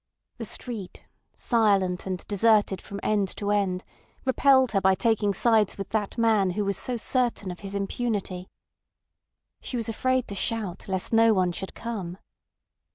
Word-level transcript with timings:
The 0.39 0.45
street, 0.45 1.03
silent 1.35 2.07
and 2.07 2.25
deserted 2.27 2.81
from 2.81 2.99
end 3.03 3.27
to 3.37 3.51
end, 3.51 3.83
repelled 4.25 4.71
her 4.71 4.81
by 4.81 4.95
taking 4.95 5.31
sides 5.31 5.77
with 5.77 5.89
that 5.89 6.17
man 6.17 6.49
who 6.57 6.65
was 6.65 6.75
so 6.75 6.97
certain 6.97 7.51
of 7.51 7.59
his 7.59 7.75
impunity. 7.75 8.49
She 9.61 9.77
was 9.77 9.89
afraid 9.89 10.27
to 10.29 10.33
shout 10.33 10.87
lest 10.87 11.13
no 11.13 11.35
one 11.35 11.51
should 11.51 11.75
come. 11.75 12.17